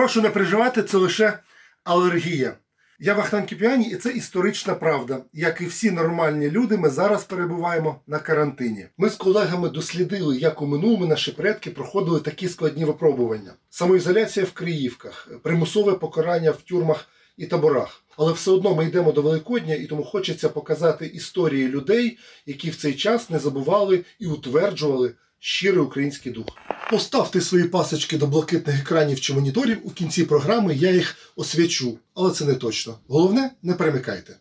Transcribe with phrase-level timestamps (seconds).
[0.00, 1.38] Прошу не переживати, це лише
[1.84, 2.54] алергія.
[3.00, 5.22] Я Вахтан Кіпіані, і це історична правда.
[5.32, 8.86] Як і всі нормальні люди, ми зараз перебуваємо на карантині.
[8.98, 14.52] Ми з колегами дослідили, як у минулому наші предки проходили такі складні випробування: самоізоляція в
[14.52, 18.02] Криївках, примусове покарання в тюрмах і таборах.
[18.16, 22.76] Але все одно ми йдемо до Великодня, і тому хочеться показати історії людей, які в
[22.76, 26.46] цей час не забували і утверджували щирий український дух.
[26.90, 29.78] Поставте свої пасочки до блакитних екранів чи моніторів.
[29.84, 32.94] У кінці програми я їх освячу, але це не точно.
[33.08, 34.36] Головне, не перемикайте.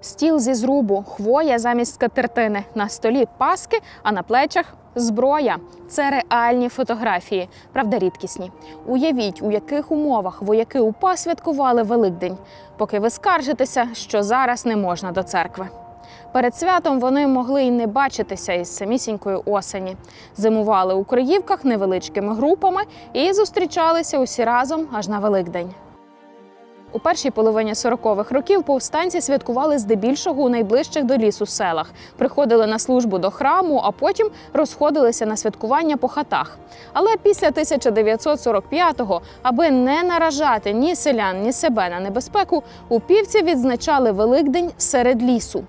[0.00, 5.58] Стіл зі зрубу, хвоя замість скатертини, на столі паски, а на плечах зброя.
[5.88, 8.52] Це реальні фотографії, правда рідкісні.
[8.86, 12.38] Уявіть, у яких умовах вояки УПА святкували Великдень,
[12.78, 15.68] поки ви скаржитеся, що зараз не можна до церкви.
[16.32, 19.96] Перед святом вони могли й не бачитися із самісінької осені.
[20.36, 25.74] Зимували у Криївках невеличкими групами і зустрічалися усі разом аж на Великдень.
[26.92, 32.78] У першій половині 40-х років повстанці святкували здебільшого у найближчих до лісу селах, приходили на
[32.78, 36.58] службу до храму, а потім розходилися на святкування по хатах.
[36.92, 44.70] Але після 1945-го, аби не наражати ні селян, ні себе на небезпеку, упівці відзначали Великдень
[44.76, 45.64] серед лісу.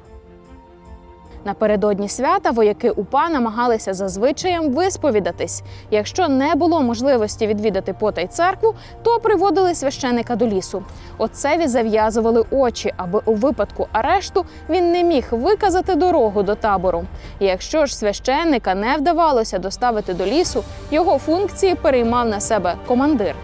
[1.46, 5.64] Напередодні свята вояки УПА намагалися за звичаєм висповідатись.
[5.92, 10.84] Якщо не було можливості відвідати потай церкву, то приводили священика до лісу.
[11.18, 17.04] Отцеві зав'язували очі, аби у випадку арешту він не міг виказати дорогу до табору.
[17.40, 23.36] Якщо ж священника не вдавалося доставити до лісу, його функції переймав на себе командир.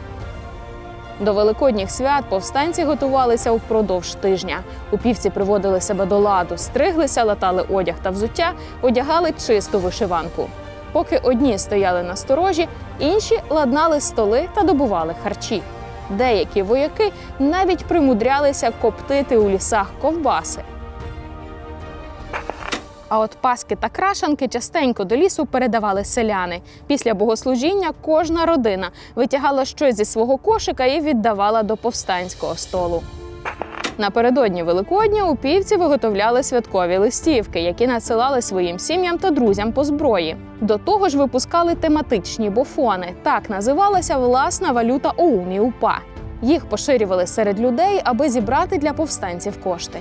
[1.19, 4.59] До великодніх свят повстанці готувалися впродовж тижня.
[4.91, 8.51] Упівці приводили себе до ладу, стриглися, латали одяг та взуття,
[8.81, 10.47] одягали чисту вишиванку.
[10.91, 12.67] Поки одні стояли на сторожі,
[12.99, 15.61] інші ладнали столи та добували харчі.
[16.09, 20.61] Деякі вояки навіть примудрялися коптити у лісах ковбаси.
[23.09, 26.61] А от паски та крашанки частенько до лісу передавали селяни.
[26.87, 33.03] Після богослужіння кожна родина витягала щось зі свого кошика і віддавала до повстанського столу.
[33.97, 40.35] Напередодні Великодня упівці виготовляли святкові листівки, які надсилали своїм сім'ям та друзям по зброї.
[40.61, 43.13] До того ж, випускали тематичні бофони.
[43.23, 45.99] Так називалася власна валюта ОУН і УПА.
[46.41, 49.99] Їх поширювали серед людей, аби зібрати для повстанців кошти.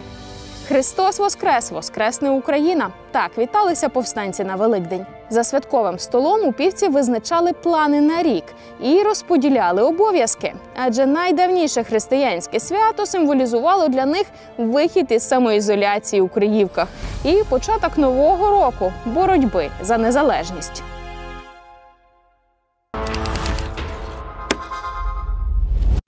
[0.68, 1.70] Христос Воскрес!
[1.70, 2.90] Воскресне Україна!
[3.10, 5.06] Так віталися повстанці на Великдень.
[5.30, 8.44] За святковим столом упівці визначали плани на рік
[8.80, 10.54] і розподіляли обов'язки.
[10.76, 14.26] Адже найдавніше християнське свято символізувало для них
[14.58, 16.88] вихід із самоізоляції у Криївках
[17.24, 20.82] і початок нового року боротьби за незалежність.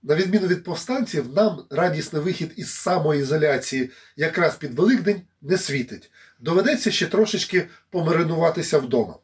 [0.09, 6.11] На відміну від повстанців, нам радісний вихід із самоізоляції якраз під Великдень не світить.
[6.41, 9.19] Доведеться ще трошечки помаринуватися вдома.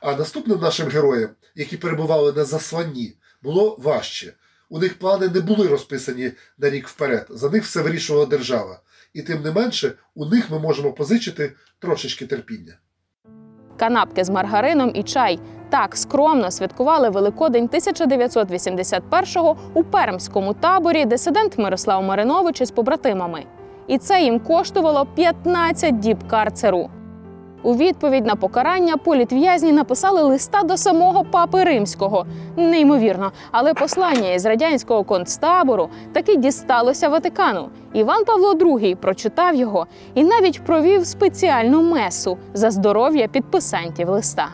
[0.00, 4.34] А наступним нашим героям, які перебували на засланні, було важче.
[4.68, 7.26] У них плани не були розписані на рік вперед.
[7.30, 8.80] За них все вирішувала держава.
[9.12, 12.78] І тим не менше, у них ми можемо позичити трошечки терпіння.
[13.76, 15.38] Канапки з маргарином і чай
[15.70, 23.44] так скромно святкували Великодень 1981-го у пермському таборі дисидент Мирослав Маринович із побратимами.
[23.86, 26.90] І це їм коштувало 15 діб карцеру.
[27.62, 32.26] У відповідь на покарання політв'язні написали листа до самого папи римського.
[32.56, 37.68] Неймовірно, але послання із радянського концтабору таки дісталося Ватикану.
[37.92, 44.48] Іван Павло II прочитав його і навіть провів спеціальну месу за здоров'я підписантів листа.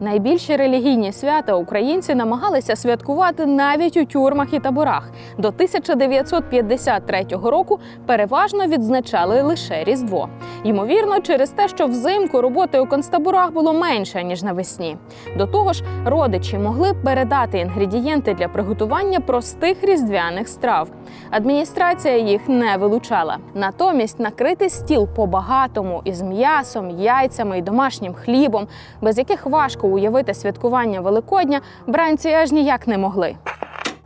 [0.00, 5.10] Найбільші релігійні свята українці намагалися святкувати навіть у тюрмах і таборах.
[5.38, 10.28] До 1953 року переважно відзначали лише Різдво.
[10.64, 14.96] Ймовірно, через те, що взимку роботи у концтаборах було менше ніж навесні.
[15.36, 20.88] До того ж, родичі могли передати інгредієнти для приготування простих різдвяних страв.
[21.30, 23.38] Адміністрація їх не вилучала.
[23.54, 28.68] Натомість накрити стіл по-багатому із м'ясом, яйцями і домашнім хлібом,
[29.00, 33.36] без яких важко уявити святкування Великодня, бранці аж ніяк не могли.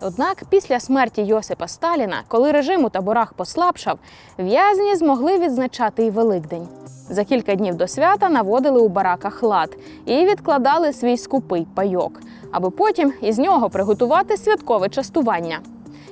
[0.00, 3.98] Однак після смерті Йосипа Сталіна, коли режим у таборах послабшав,
[4.38, 6.68] в'язні змогли відзначати і Великдень.
[7.10, 9.76] За кілька днів до свята наводили у бараках лад
[10.06, 12.20] і відкладали свій скупий пайок,
[12.52, 15.60] аби потім із нього приготувати святкове частування.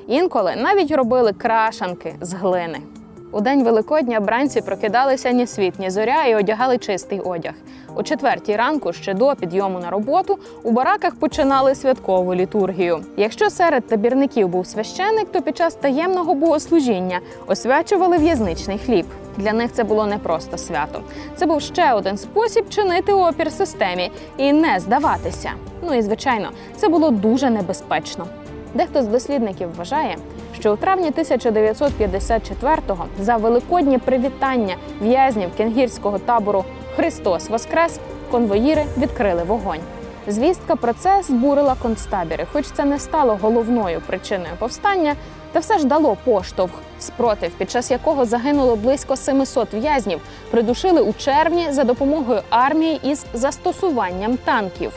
[0.07, 2.79] Інколи навіть робили крашанки з глини.
[3.33, 7.53] У день Великодня бранці прокидалися ні світ, ні зоря і одягали чистий одяг.
[7.95, 13.01] О четвертій ранку, ще до підйому на роботу, у бараках починали святкову літургію.
[13.17, 19.07] Якщо серед табірників був священик, то під час таємного богослужіння освячували в'язничний хліб.
[19.37, 21.01] Для них це було не просто свято.
[21.37, 25.51] Це був ще один спосіб чинити опір системі і не здаватися.
[25.83, 28.27] Ну і звичайно, це було дуже небезпечно.
[28.75, 30.17] Дехто з дослідників вважає,
[30.61, 36.65] що у травні 1954-го за великоднє привітання в'язнів кенгірського табору
[36.97, 39.81] Христос Воскрес конвоїри відкрили вогонь.
[40.27, 45.15] Звістка про це збурила концтабіри, хоч це не стало головною причиною повстання,
[45.53, 46.73] та все ж дало поштовх.
[46.99, 50.21] Спротив, під час якого загинуло близько 700 в'язнів,
[50.51, 54.93] придушили у червні за допомогою армії із застосуванням танків.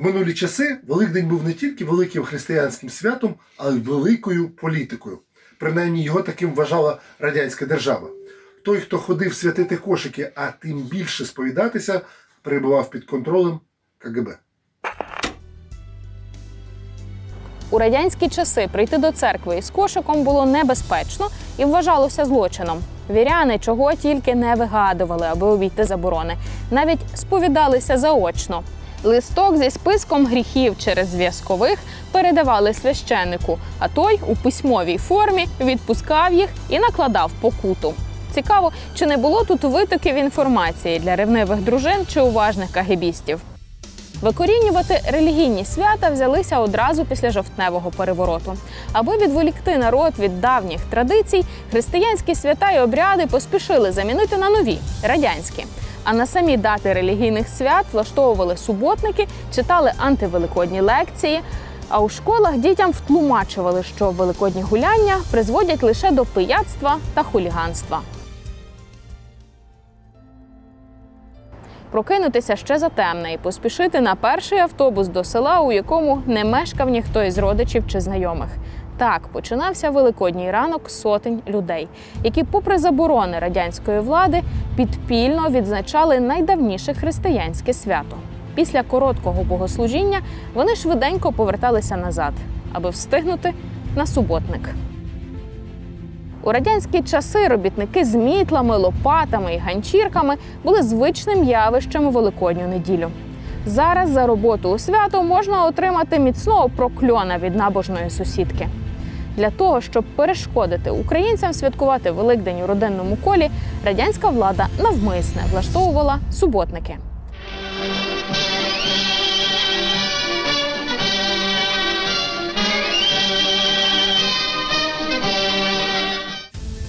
[0.00, 5.18] Минулі часи Великдень був не тільки великим християнським святом, але й великою політикою.
[5.58, 8.08] Принаймні його таким вважала радянська держава.
[8.64, 12.00] Той, хто ходив святити кошики, а тим більше сповідатися,
[12.42, 13.60] перебував під контролем
[13.98, 14.28] КГБ.
[17.70, 22.82] У радянські часи прийти до церкви із кошиком було небезпечно і вважалося злочином.
[23.10, 26.36] Віряни чого тільки не вигадували, аби обійти заборони.
[26.70, 28.62] Навіть сповідалися заочно.
[29.04, 31.78] Листок зі списком гріхів через зв'язкових
[32.12, 37.94] передавали священнику, а той у письмовій формі відпускав їх і накладав покуту.
[38.34, 43.40] Цікаво, чи не було тут витоків інформації для ревнивих дружин чи уважних кагебістів.
[44.22, 48.56] Викорінювати релігійні свята взялися одразу після жовтневого перевороту.
[48.92, 55.64] Аби відволікти народ від давніх традицій, християнські свята і обряди поспішили замінити на нові радянські.
[56.04, 61.40] А на самі дати релігійних свят влаштовували суботники, читали антивеликодні лекції.
[61.88, 68.00] А у школах дітям втлумачували, що великодні гуляння призводять лише до пияцтва та хуліганства.
[71.90, 77.22] Прокинутися ще затемне і поспішити на перший автобус до села, у якому не мешкав ніхто
[77.22, 78.48] із родичів чи знайомих.
[79.00, 81.88] Так починався великодній ранок сотень людей,
[82.24, 84.42] які, попри заборони радянської влади,
[84.76, 88.16] підпільно відзначали найдавніше християнське свято.
[88.54, 90.20] Після короткого богослужіння
[90.54, 92.32] вони швиденько поверталися назад,
[92.72, 93.52] аби встигнути
[93.96, 94.68] на суботник.
[96.42, 103.10] У радянські часи робітники з мітлами, лопатами і ганчірками були звичним явищем у великодню неділю.
[103.66, 108.68] Зараз за роботу у свято можна отримати міцного прокльона від набожної сусідки.
[109.40, 113.50] Для того, щоб перешкодити українцям святкувати Великдень у родинному колі,
[113.84, 116.96] радянська влада навмисне влаштовувала суботники.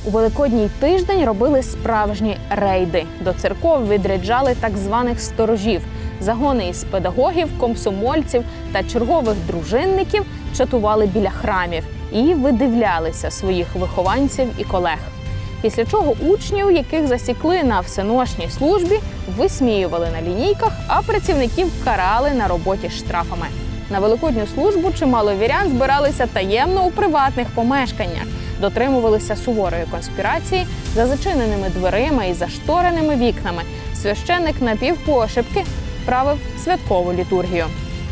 [0.06, 3.03] У великодній тиждень робили справжні рейди.
[3.21, 5.81] До церков відряджали так званих сторожів.
[6.21, 10.25] Загони із педагогів, комсомольців та чергових дружинників
[10.57, 11.83] чатували біля храмів
[12.13, 14.98] і видивлялися своїх вихованців і колег.
[15.62, 19.00] Після чого учнів, яких засікли на всеношній службі,
[19.38, 23.45] висміювали на лінійках, а працівників карали на роботі штрафами.
[23.89, 28.25] На великодню службу чимало вірян збиралися таємно у приватних помешканнях,
[28.62, 33.63] дотримувалися суворої конспірації за зачиненими дверима і заштореними вікнами.
[33.96, 35.63] Священник напівпошепки
[36.05, 37.65] правив святкову літургію.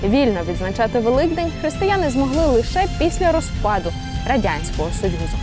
[0.04, 3.94] Вільно відзначати Великдень християни змогли лише після розпаду
[4.28, 5.38] радянського союзу.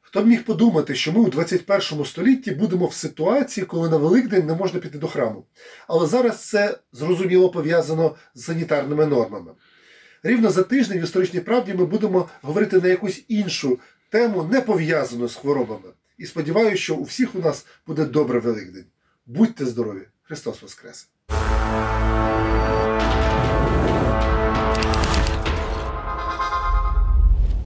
[0.00, 4.46] Хто б міг подумати, що ми у 21 столітті будемо в ситуації, коли на Великдень
[4.46, 5.44] не можна піти до храму.
[5.88, 9.50] Але зараз це зрозуміло пов'язано з санітарними нормами.
[10.22, 13.78] Рівно за тиждень в історичній правді ми будемо говорити на якусь іншу
[14.10, 15.88] тему, не пов'язану з хворобами.
[16.20, 18.84] І сподіваюся, що у всіх у нас буде добре Великдень.
[19.26, 20.06] Будьте здорові!
[20.22, 21.08] Христос Воскрес!